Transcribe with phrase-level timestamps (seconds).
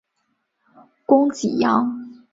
[1.05, 1.95] 攻济阳。